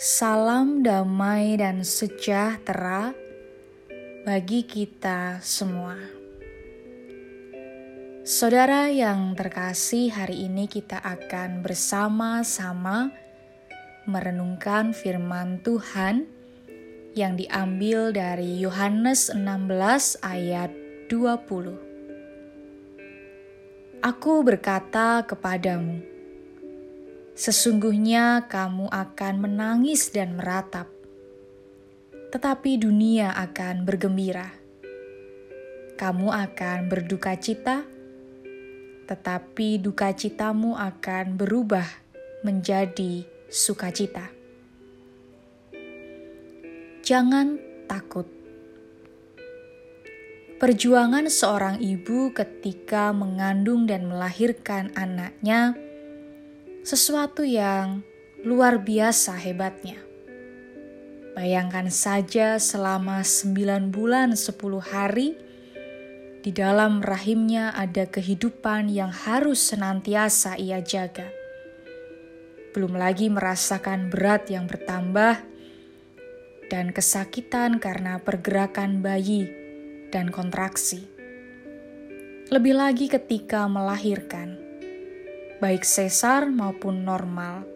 Salam 0.00 0.80
damai 0.80 1.60
dan 1.60 1.84
sejahtera 1.84 3.12
bagi 4.24 4.64
kita 4.64 5.44
semua. 5.44 5.92
Saudara 8.24 8.88
yang 8.88 9.36
terkasih, 9.36 10.08
hari 10.08 10.48
ini 10.48 10.72
kita 10.72 11.04
akan 11.04 11.60
bersama-sama 11.60 13.12
merenungkan 14.08 14.96
firman 14.96 15.60
Tuhan 15.60 16.24
yang 17.12 17.36
diambil 17.36 18.16
dari 18.16 18.56
Yohanes 18.56 19.28
16 19.28 19.44
ayat 20.24 20.72
20. 21.12 24.00
Aku 24.00 24.48
berkata 24.48 25.28
kepadamu, 25.28 26.09
sesungguhnya 27.40 28.52
kamu 28.52 28.92
akan 28.92 29.34
menangis 29.40 30.12
dan 30.12 30.36
meratap, 30.36 30.92
tetapi 32.36 32.76
dunia 32.76 33.32
akan 33.32 33.88
bergembira. 33.88 34.52
Kamu 35.96 36.28
akan 36.28 36.92
berduka 36.92 37.32
cita, 37.40 37.80
tetapi 39.08 39.80
duka 39.80 40.12
citamu 40.12 40.76
akan 40.76 41.40
berubah 41.40 41.88
menjadi 42.44 43.24
sukacita. 43.48 44.28
Jangan 47.00 47.56
takut. 47.88 48.28
Perjuangan 50.60 51.24
seorang 51.32 51.80
ibu 51.80 52.36
ketika 52.36 53.16
mengandung 53.16 53.88
dan 53.88 54.12
melahirkan 54.12 54.92
anaknya 54.92 55.72
sesuatu 56.80 57.44
yang 57.44 58.00
luar 58.40 58.80
biasa 58.80 59.36
hebatnya. 59.36 60.00
Bayangkan 61.36 61.92
saja 61.92 62.56
selama 62.56 63.20
9 63.20 63.92
bulan 63.92 64.32
10 64.32 64.56
hari 64.80 65.36
di 66.40 66.50
dalam 66.56 67.04
rahimnya 67.04 67.76
ada 67.76 68.08
kehidupan 68.08 68.88
yang 68.88 69.12
harus 69.12 69.60
senantiasa 69.60 70.56
ia 70.56 70.80
jaga. 70.80 71.28
Belum 72.72 72.96
lagi 72.96 73.28
merasakan 73.28 74.08
berat 74.08 74.48
yang 74.48 74.64
bertambah 74.64 75.36
dan 76.72 76.96
kesakitan 76.96 77.76
karena 77.76 78.16
pergerakan 78.24 79.04
bayi 79.04 79.52
dan 80.08 80.32
kontraksi. 80.32 81.04
Lebih 82.48 82.74
lagi 82.74 83.06
ketika 83.06 83.68
melahirkan, 83.68 84.69
baik 85.60 85.84
sesar 85.84 86.48
maupun 86.48 87.04
normal, 87.04 87.68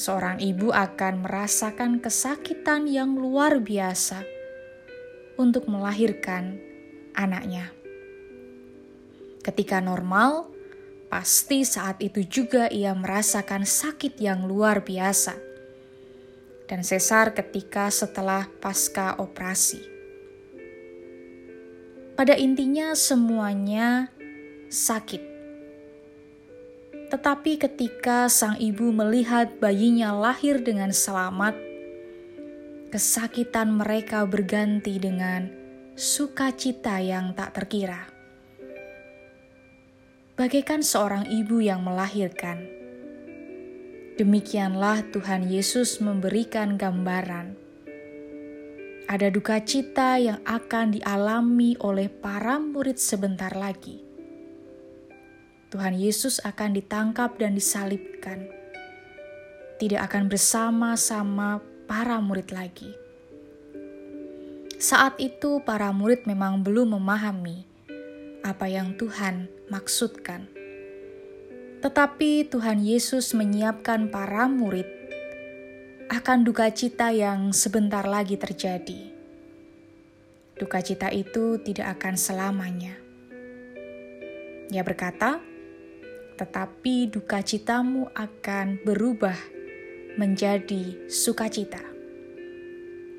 seorang 0.00 0.40
ibu 0.40 0.72
akan 0.72 1.28
merasakan 1.28 2.00
kesakitan 2.00 2.88
yang 2.88 3.20
luar 3.20 3.60
biasa 3.60 4.24
untuk 5.36 5.68
melahirkan 5.68 6.56
anaknya. 7.12 7.68
Ketika 9.44 9.84
normal, 9.84 10.48
pasti 11.12 11.68
saat 11.68 12.00
itu 12.00 12.24
juga 12.24 12.72
ia 12.72 12.96
merasakan 12.96 13.68
sakit 13.68 14.16
yang 14.16 14.48
luar 14.48 14.80
biasa 14.80 15.36
dan 16.64 16.80
sesar 16.80 17.36
ketika 17.36 17.92
setelah 17.92 18.48
pasca 18.64 19.20
operasi. 19.20 19.84
Pada 22.16 22.36
intinya, 22.36 22.92
semuanya 22.96 24.12
sakit. 24.68 25.29
Tetapi 27.10 27.58
ketika 27.58 28.30
sang 28.30 28.54
ibu 28.62 28.94
melihat 28.94 29.58
bayinya 29.58 30.14
lahir 30.14 30.62
dengan 30.62 30.94
selamat, 30.94 31.58
kesakitan 32.94 33.74
mereka 33.74 34.22
berganti 34.24 34.96
dengan 35.02 35.50
sukacita 35.98 37.02
yang 37.02 37.34
tak 37.34 37.58
terkira. 37.58 38.06
Bagaikan 40.38 40.80
seorang 40.80 41.28
ibu 41.28 41.60
yang 41.60 41.82
melahirkan 41.84 42.80
Demikianlah 44.20 45.00
Tuhan 45.16 45.48
Yesus 45.48 45.96
memberikan 46.04 46.76
gambaran. 46.76 47.56
Ada 49.08 49.32
duka 49.32 49.64
cita 49.64 50.20
yang 50.20 50.44
akan 50.44 50.92
dialami 50.92 51.72
oleh 51.80 52.12
para 52.12 52.60
murid 52.60 53.00
sebentar 53.00 53.48
lagi. 53.56 54.09
Tuhan 55.70 55.94
Yesus 55.94 56.42
akan 56.42 56.74
ditangkap 56.74 57.38
dan 57.38 57.54
disalibkan. 57.54 58.50
Tidak 59.78 60.02
akan 60.02 60.28
bersama-sama 60.28 61.62
para 61.88 62.18
murid 62.18 62.50
lagi. 62.52 62.90
Saat 64.76 65.16
itu, 65.22 65.62
para 65.62 65.94
murid 65.94 66.26
memang 66.26 66.60
belum 66.66 66.98
memahami 67.00 67.64
apa 68.42 68.66
yang 68.66 68.96
Tuhan 68.96 69.48
maksudkan 69.68 70.60
tetapi 71.80 72.44
Tuhan 72.52 72.84
Yesus 72.84 73.32
menyiapkan 73.32 74.12
para 74.12 74.44
murid 74.44 74.84
akan 76.12 76.44
duka 76.44 76.68
cita 76.68 77.08
yang 77.08 77.56
sebentar 77.56 78.04
lagi 78.04 78.36
terjadi. 78.36 79.08
Duka 80.60 80.84
cita 80.84 81.08
itu 81.08 81.56
tidak 81.64 81.96
akan 81.96 82.20
selamanya. 82.20 83.00
Ia 84.68 84.84
berkata, 84.84 85.40
tetapi 86.40 87.12
duka 87.12 87.44
citamu 87.44 88.08
akan 88.16 88.80
berubah 88.80 89.36
menjadi 90.16 90.96
sukacita. 91.04 91.84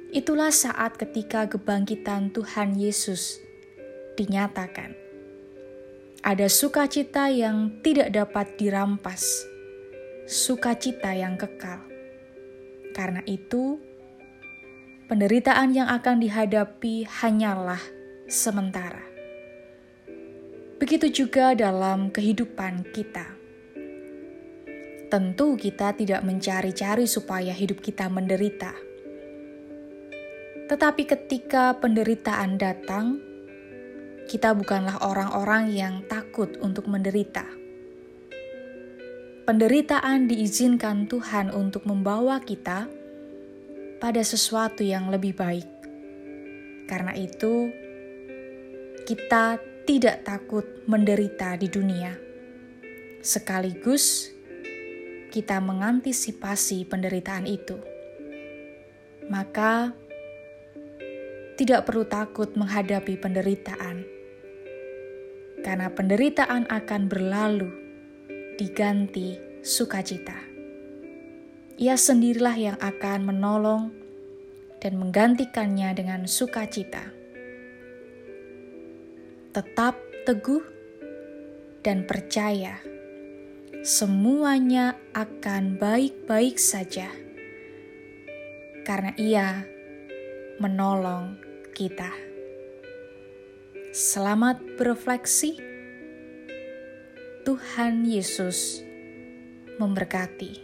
Itulah 0.09 0.50
saat 0.50 0.98
ketika 0.98 1.46
kebangkitan 1.46 2.34
Tuhan 2.34 2.74
Yesus 2.74 3.38
dinyatakan 4.18 4.98
ada 6.26 6.50
sukacita 6.50 7.30
yang 7.30 7.82
tidak 7.86 8.09
dapat 8.09 8.58
dirampas, 8.58 9.46
sukacita 10.26 11.14
yang 11.14 11.38
kekal. 11.38 11.82
Karena 12.92 13.22
itu, 13.30 13.78
penderitaan 15.09 15.78
yang 15.78 15.90
akan 15.90 16.22
dihadapi 16.22 17.06
hanyalah 17.06 17.82
sementara. 18.30 19.11
Begitu 20.81 21.24
juga 21.24 21.53
dalam 21.53 22.09
kehidupan 22.09 22.90
kita. 22.90 23.38
Tentu, 25.14 25.53
kita 25.53 25.94
tidak 25.94 26.25
mencari-cari 26.25 27.06
supaya 27.06 27.53
hidup 27.53 27.86
kita 27.86 28.09
menderita, 28.09 28.74
tetapi 30.72 31.03
ketika 31.03 31.75
penderitaan 31.84 32.56
datang, 32.56 33.20
kita 34.31 34.56
bukanlah 34.56 35.03
orang-orang 35.03 35.68
yang 35.75 36.00
takut 36.08 36.56
untuk 36.64 36.88
menderita. 36.88 37.44
Penderitaan 39.44 40.31
diizinkan 40.31 41.12
Tuhan 41.12 41.52
untuk 41.52 41.84
membawa 41.84 42.40
kita 42.40 42.88
pada 44.00 44.24
sesuatu 44.24 44.80
yang 44.80 45.12
lebih 45.12 45.36
baik. 45.36 45.68
Karena 46.88 47.20
itu, 47.20 47.68
kita 49.03 49.59
tidak 49.86 50.24
takut 50.25 50.66
menderita 50.86 51.58
di 51.58 51.68
dunia. 51.68 52.14
Sekaligus, 53.22 54.30
kita 55.30 55.62
mengantisipasi 55.62 56.90
penderitaan 56.90 57.46
itu. 57.46 57.78
Maka, 59.30 59.94
tidak 61.56 61.86
perlu 61.86 62.09
takut 62.09 62.58
menghadapi 62.58 63.22
penderitaan 63.22 64.22
karena 65.62 65.94
penderitaan 65.94 66.66
akan 66.68 67.06
berlalu, 67.06 67.70
diganti 68.58 69.38
sukacita. 69.62 70.36
Ia 71.78 71.97
sendirilah 71.97 72.58
yang 72.58 72.78
akan 72.82 73.29
menolong 73.29 73.84
dan 74.82 74.97
menggantikannya 74.97 75.94
dengan 75.94 76.26
sukacita. 76.26 77.21
Tetap 79.52 80.00
teguh 80.24 80.64
dan 81.84 82.08
percaya, 82.08 82.80
semuanya 83.84 84.96
akan 85.12 85.76
baik-baik 85.76 86.56
saja 86.56 87.12
karena 88.88 89.12
Ia 89.20 89.68
menolong 90.56 91.36
kita. 91.76 92.16
Selamat 93.92 94.64
berefleksi. 94.80 95.59
Tuhan 97.44 98.08
Yesus 98.08 98.80
memberkati. 99.76 100.64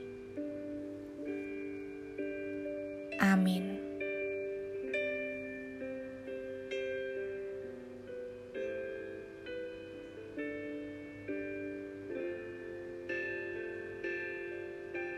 Amin. 3.19 3.76